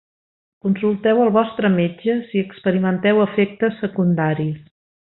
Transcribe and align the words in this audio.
Consulteu 0.67 1.21
el 1.25 1.29
vostre 1.35 1.71
metge 1.75 2.17
si 2.33 2.43
experimenteu 2.49 3.25
efectes 3.29 3.79
secundaris. 3.87 4.61